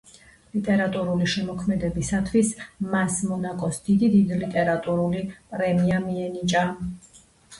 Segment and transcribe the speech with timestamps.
[0.57, 2.49] ლიტერატურული შემოქმედებისათვის
[2.95, 4.09] მას მონაკოს დიდი
[4.45, 5.21] ლიტერატურული
[5.53, 6.65] პრემია მიენიჭა.